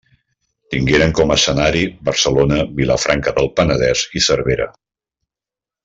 [0.75, 4.69] Tingueren com a escenari Barcelona, Vilafranca del Penedès i Cervera.